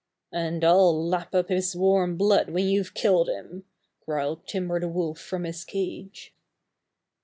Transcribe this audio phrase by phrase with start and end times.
[0.33, 3.65] "And I'll lap up his warm blood when you've killed him,"
[4.03, 6.33] growled Timber the Wolf from his cage.